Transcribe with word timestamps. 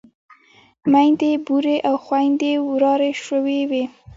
ميندې 0.91 1.31
بورې 1.45 1.77
او 1.89 1.95
خويندې 2.05 2.51
ورارې 2.71 3.11
شوې 3.25 3.59
وې. 3.69 3.83